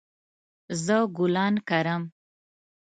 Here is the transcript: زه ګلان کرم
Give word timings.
زه 0.83 0.97
ګلان 1.17 1.55
کرم 1.69 2.03